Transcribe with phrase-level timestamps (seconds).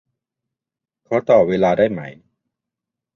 [1.07, 2.01] ขอต่อเวลาได้ไหม